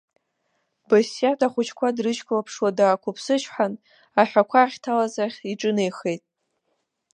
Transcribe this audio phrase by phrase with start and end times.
[0.87, 3.73] Басиаҭ, ахәыҷқәа дрышьклаԥшуа даақәыԥсычҳан,
[4.21, 6.23] аҳәақәа ахьҭалаз ахь иҿынеихеит.